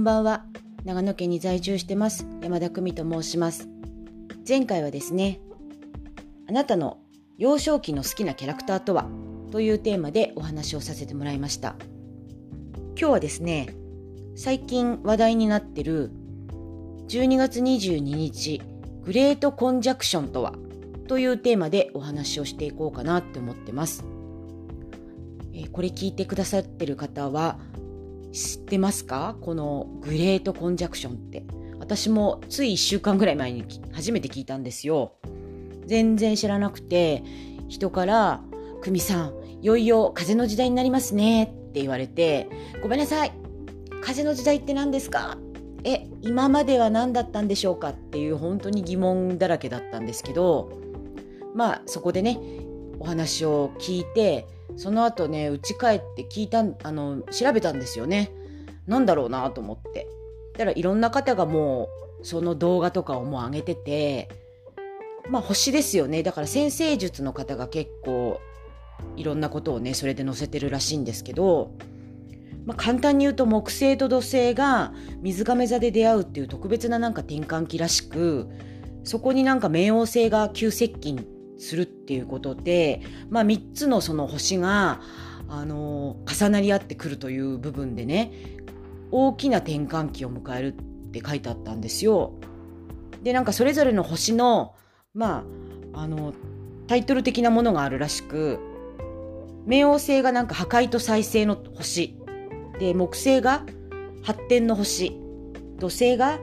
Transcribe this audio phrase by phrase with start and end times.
[0.00, 0.46] んばんは。
[0.84, 2.26] 長野県に在住してます。
[2.40, 3.68] 山田久美と申します。
[4.48, 5.40] 前回はですね、
[6.48, 6.96] あなたの
[7.36, 9.06] 幼少期の好きなキャラクターとは？
[9.50, 11.76] というテーマでお話をさせてもらいました。
[12.98, 13.76] 今日はですね、
[14.36, 16.10] 最近話題になってる
[17.08, 18.62] 12月22日、
[19.04, 20.54] グレートコンジャクションとは？
[21.08, 24.02] というテーマでお話をしていこうかなって思ってます。
[25.52, 27.58] えー、これ聞いてくださってる方は
[28.32, 29.36] 知ってますか？
[29.40, 31.44] このグレートコンジャクションって。
[31.78, 35.14] 私もつい1週間ぐらい前に初めて聞いたんですよ。
[35.86, 37.24] 全然知らなくて、
[37.68, 38.44] 人から、
[38.82, 42.48] 久美さん、いよいよ風の時代になりますねって言われて、
[42.82, 43.32] ごめんなさい。
[44.02, 45.36] 風の時代って何ですか？
[45.82, 47.88] え、今までは何だったんでしょうか？
[47.88, 50.70] っていう本当に疑問だらけだったんですけど、
[51.54, 52.38] まあそこでね、
[53.00, 54.46] お話を聞いて、
[54.76, 58.32] その後ね、家帰って聞いた、あの、調べたんですよね。
[58.86, 60.06] なんだろうなと思って。
[60.54, 61.88] だからいろんな方がも
[62.22, 64.28] う、その動画とかをもう上げてて、
[65.28, 66.22] まあ星ですよね。
[66.22, 68.40] だから先生術の方が結構、
[69.16, 71.72] いろんなことをね、それで載せてるらしいんですけど、
[72.66, 78.48] まあ、簡単に言うと木星と土星が水亀座で出会うっていう特別ななんか転換期らしく
[79.02, 81.26] そこになんか冥王星が急接近
[81.60, 85.00] するっていうことで、まあ、3つのその星が、
[85.52, 88.32] あの重なり合ってくるという部分でね
[89.10, 92.34] 大きな転換期を迎えるって書いてあったんですよ。
[93.24, 94.76] でなんかそれぞれの星の
[95.12, 95.44] ま
[95.92, 96.32] ああの
[96.86, 98.60] タイトル的なものがあるらしく
[99.66, 102.16] 冥王星がなんか破壊と再生の星
[102.78, 103.64] で木星が
[104.22, 105.18] 発展の星
[105.80, 106.38] 土星が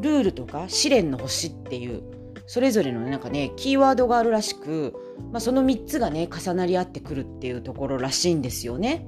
[0.00, 2.02] ルールとか試練の星っていう
[2.46, 4.94] それぞれのなんかねキーワードがあるらしく、
[5.32, 9.06] まあ、その3つがね重なり合ってくるっていうところらしいんですよね。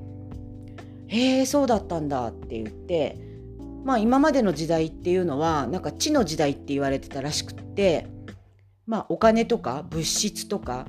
[1.06, 3.16] へえそうだったんだって言って
[3.84, 8.06] まあ今までの時代っていうのはなんか地の時代って言われてたらしくって
[8.86, 10.86] まあお金とか物質とか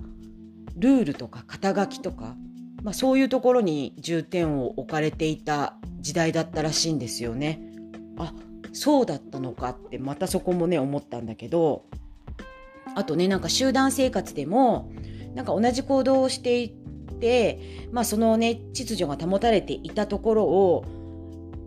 [0.76, 2.36] ルールとか肩書きとか、
[2.84, 7.62] まあ、そういうところに重点を置かれていた時代だったらしいんですよね。
[8.18, 8.34] あ
[8.74, 11.86] そうだったのかってまたそこもね思ったんだけど
[13.00, 14.92] あとねなんか集団生活でも
[15.34, 20.86] なんか同じ行動をしていて、まあ、そのね秩序が保たれていたところを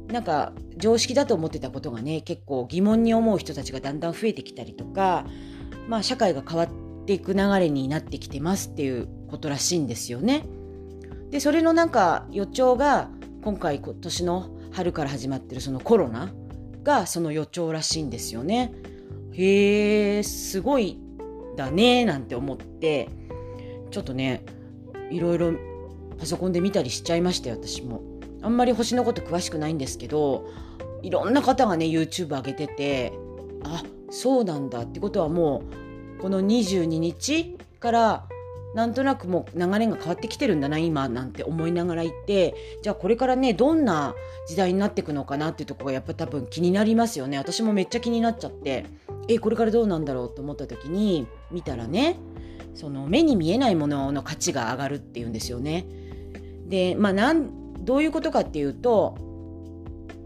[0.08, 5.24] なんか常識だと思ってたことがね結構疑問に思う人たちがだんだん増えてきたりとか、
[5.88, 6.68] まあ、社会が変わっ
[7.06, 10.44] ていく流れになってきてますっていうことらしいんですよね。
[11.30, 13.08] でそれのなんか予兆が
[13.42, 16.30] 今回今年の春から始まってるそのコロナ
[16.82, 18.74] がその予兆らしいんですよね。
[19.32, 20.98] へえすごい
[21.56, 23.08] だねなんて思って
[23.90, 24.44] ちょっとね
[25.10, 25.52] いろいろ
[26.18, 28.02] パソコンで見たりしちゃいましたよ私も。
[28.42, 30.48] あんまり星のこと詳しくないんですけど
[31.02, 33.12] いろんな方がね YouTube 上げてて
[33.62, 35.62] あそうなんだってことはも
[36.18, 38.28] うこの22日から
[38.74, 44.14] なんとなくもう流れが変わってきてるんだな今なんて思いながらいてじゃあこれからねどんな
[44.48, 48.86] 時代になっていくのかなっていうとこがやっぱ多分気になりますよね私もめっちゃ気になっちゃって
[49.28, 52.16] えこれからどうなんだろうと思った時に見たらね
[52.74, 55.86] その目に見えないものの価値が上がるっていうんですよね。
[56.68, 59.16] でまあなんどういうことかっていうと、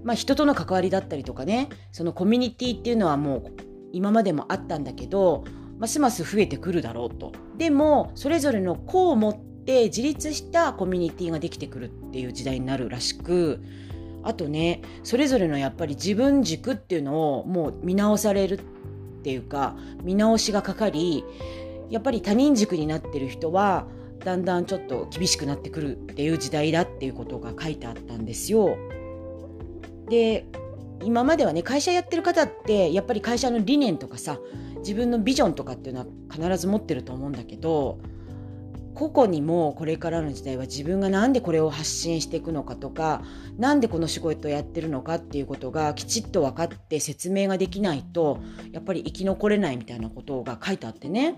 [0.04, 3.52] まあ、人との関わりだったりとかねそのコミュニティっていうのはもう
[3.92, 5.44] 今までもあったんだけど
[5.78, 7.32] ますます増えてくるだろうと。
[7.56, 13.60] でもそれぞれの個を持って自立したコミュニティができてくるっていう時代になるらしく
[14.26, 18.62] あとねそれぞれのやっぱり自分軸っていうのをもう見直されるっ
[19.22, 21.24] ていうか見直しがかかり
[21.90, 23.86] やっぱり他人軸になってる人は
[24.24, 28.76] だんだんちょっと厳しくなってくるっていう時代だっていうことが書いてあったんですよ。
[30.08, 30.46] で
[31.04, 34.40] 今まではね会社やってる方ってやっぱり会社の理念とかさ
[34.78, 37.98] 自分のビジョンとかっていうのは必ず持ってると思うんだけど
[38.96, 43.22] 個々にもこれからの時代は自分が何でこれを発信していくのかとか
[43.58, 48.38] 何でこの仕事をやってるのかっていうことがきちっと分かって説明ができないと
[48.72, 51.36] やっぱり生き残れないみたいなことが書いてあってね。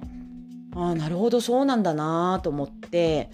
[0.77, 3.31] ああなるほどそうなんだなと思って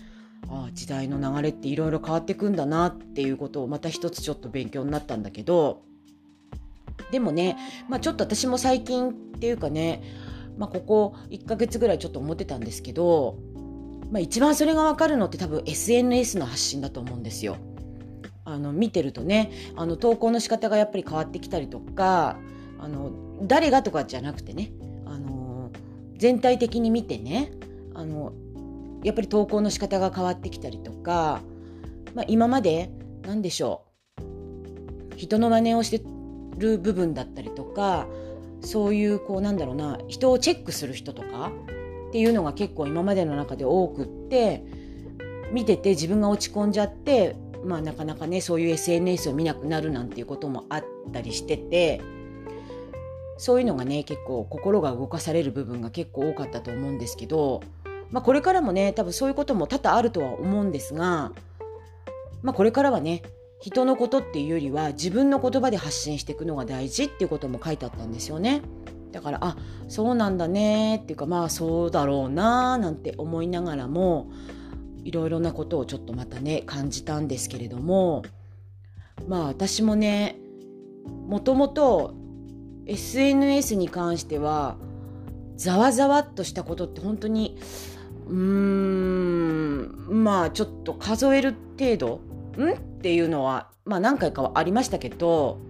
[0.49, 5.83] ああ時代の流れっていろいろ変わっていくんだなっていうことをまた一つちょっと勉強になったんだけど
[7.11, 7.57] でもね、
[7.89, 10.03] まあ、ちょっと私も最近っていうかね、
[10.57, 13.39] まあ、ここ1ヶ月ぐらいちょっと思ってたんですけど、
[14.11, 17.57] まあ、一番それが分かるのって多分 SNS の発信だと思うんですよ。
[18.45, 22.37] あの見てるとねあの投稿の仕方がやっぱり変わってきたりとか
[22.79, 23.11] あの
[23.43, 24.71] 誰がとかじゃなくてね
[25.07, 25.71] あの
[26.19, 27.53] 全体的に見てね
[27.95, 28.33] あの
[29.03, 31.41] やっぱり投稿の仕方が変わってきたりとか、
[32.15, 32.91] まあ、今まで
[33.23, 33.85] 何でしょ
[34.19, 36.05] う人の真似をして
[36.59, 38.07] る部分だったりとか
[38.61, 41.53] そういうこうなんだろうな人をチェックする人とか
[42.15, 44.63] っていうのが結構今までの中で多くって
[45.51, 47.35] 見てて自分が落ち込んじゃって
[47.65, 52.01] まあなかなかねそういう SNS を見なくなるなんていうこともあったりしてて
[53.37, 57.65] そういうのがね結構心が動かされる部分が結構多かったと思うんですけど、
[58.13, 61.33] まあ、これからもね多分そういうことも多々あるとは思うんですが、
[62.43, 63.23] まあ、これからはね
[63.61, 68.63] 人のことっていうよりは自分の言葉で発信していくのが大事っていうことも書いてあったんですよね。
[69.15, 69.57] だからあ
[69.89, 74.29] そうなんだねっていうかまあそうだろうななんて思いながらも
[75.05, 78.25] いろいろなことをちょっとまたね感じたんですけれども
[79.29, 80.37] まあ私もね
[81.29, 82.15] もともと
[82.87, 84.77] SNS に関しては
[85.57, 87.57] ざわざわっとしたことって本当に
[88.27, 92.21] うーんまあちょっと数える程度？
[92.59, 92.73] ん？
[92.73, 95.61] っていうのはまあ何回かはありましたけど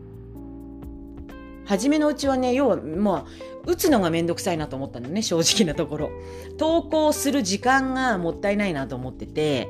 [1.67, 6.11] 初めのうちはね要はまあ打つのがめんどくさいなと思ったのね正直なところ。
[6.59, 9.69] 投稿する時間がもったいないなと思ってて。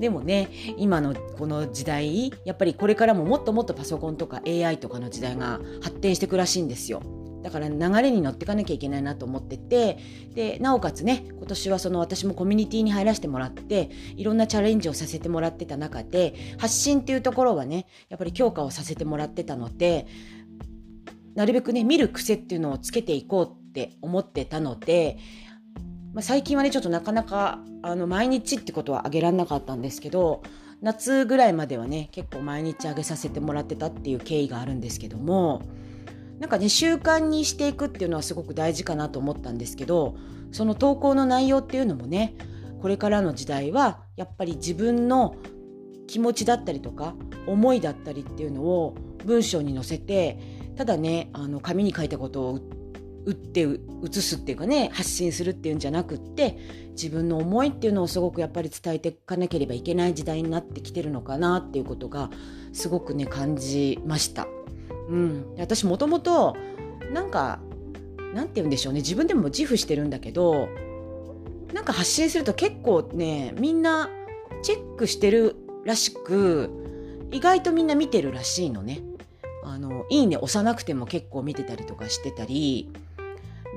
[0.00, 0.48] でもね
[0.78, 7.02] 今のこの時代やっぱりこれからももっともっとパソコンとか AI とかの時代が発展していくらしいんですよ。
[7.42, 9.98] だから流れに乗っていかなきゃいけないなと思ってて。
[10.34, 20.06] でなおかつね今年はその私もコミュニティに入らせてもらっていろんなチャレンジをさせてもらってた中で発信っていうところはねやっぱり強化をさせてもらってたので
[21.34, 25.18] なるべくね見る癖っていうのをつけていこうって思ってたので、
[26.12, 30.42] まあ、最近はねちょっとなかなかあの毎日ってことはあげられなかったんですけど
[30.82, 35.62] 夏ぐらいまではね結構毎日あげさせてもらってたっていう経緯があるんですけども
[36.38, 40.16] なんかね習慣にしていくっていうのはすごく大事かなと思ったんですけど
[40.50, 42.34] その投稿の内容っていうのもね
[42.80, 45.36] これからの時代はやっぱり自分の
[46.08, 47.14] 気持ちだったりとか
[47.46, 52.60] 思いだったりっていうのを文章に載せてただねあの紙に書いたことを
[53.24, 53.64] 打って
[54.02, 56.58] 写すっていうかね発信するっていうんじゃなくって
[56.90, 62.30] 自分の思いっていうのをすごくやっぱり伝えていかなければいけない時代になってきてるのかなっていうことが
[62.72, 64.46] すごくね感じました。
[65.08, 66.56] うん、私もともと
[67.12, 67.60] なんか
[68.34, 70.68] なんて言うんでしょうね自分でも自負してるんだけど
[71.72, 74.10] なんか発信すると結構ねみんな
[74.62, 76.70] チェックしてるらしく
[77.30, 79.00] 意外とみんな見てるらしいのね。
[79.82, 82.90] のいいね押さなくても結構見てたりとかしてたり。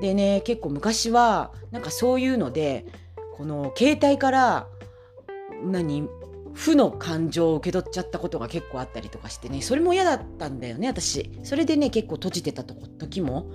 [0.00, 2.84] でね結構昔はなんかそういうので
[3.36, 4.66] この携帯から
[5.64, 6.06] 何
[6.52, 9.62] 負の感情を受け取っちゃったことが結構あったりとかしてね。
[9.62, 11.30] それも嫌だったんだよね私。
[11.42, 13.50] それでね結構閉じてた時も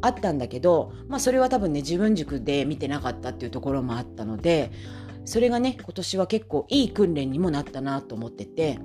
[0.00, 4.70] あったんだけどまあそれは多分ね自分軸で見てなかったっていうところもあったので
[5.24, 8.78] それがね今年は結構いい訓練にもなったなと思ってて。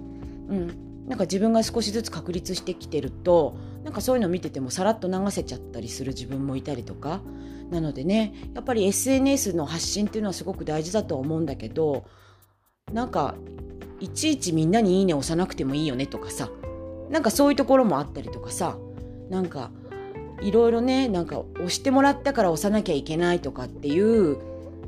[0.50, 0.88] うん。
[1.09, 7.21] なんか自分が少しずつ確立してきてるとなんかそういうのを見ててもさらっと流せちゃったりする自分もいたりとか。
[7.69, 12.03] なのでねやっぱり SNS の発信っていうのはすごく大事だと思うんだけど
[12.91, 13.35] なんか
[14.00, 16.50] いちいちみんなにいいね押さなくてもいいよねとかさ
[17.12, 18.77] なんかそういうところもあったりとかさ
[19.29, 19.69] なんか
[20.41, 24.38] いろいろねなんか押してもらったから押さなきゃいけないとかっていう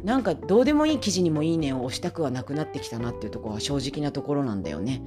[0.04, 5.02] なんかどうでもいい記事にもいいねを押したくはなくなってきたなっていうところは正直なところなんだよね。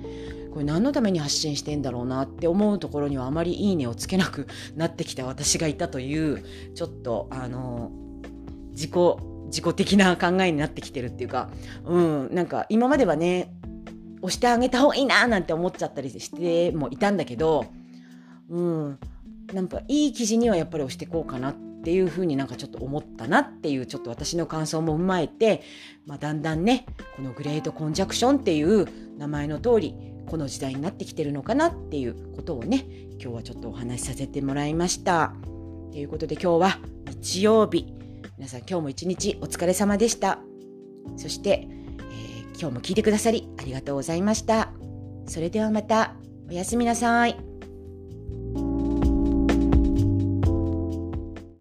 [0.53, 4.47] これ何のために発信してんだろうなって思うところにはあまりいいねをつけなく
[4.77, 7.91] なってきた私がいたというちょっとあの
[8.71, 8.91] 自己
[9.47, 11.51] 自己的な考えになってきてるっていうか、
[11.85, 13.53] うん、なんか今まではね、
[14.23, 17.67] 押してあげた方がいいななんて思っちゃったりしてもいたんだけど、
[18.49, 18.99] うん、
[19.53, 25.63] なんかいい記事にはやっぱり押してこうかなってっていうふうになんかちょっと思ったなっていうちょっと私の感想も踏まえて、
[26.07, 28.87] まあ、だんだんね、このグレートコンジャクションっていう
[29.19, 32.87] 名前の通り、この時代になってきてるのかなっていうことをね、
[33.21, 35.35] 今日はちょっとお話しさせてもらいました。
[35.93, 37.93] ということで今日は日曜日。
[38.39, 40.39] 皆さん今日も一日お疲れ様でした。
[41.19, 44.73] そして、えー、今日も聞いてくださりありがとうございました。
[45.27, 46.15] それではまた
[46.49, 47.44] おやすみなさい。